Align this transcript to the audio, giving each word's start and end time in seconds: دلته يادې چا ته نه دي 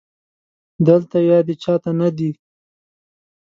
دلته 0.87 1.17
يادې 1.29 1.55
چا 1.63 1.75
ته 1.83 1.91
نه 1.99 2.09
دي 2.17 2.31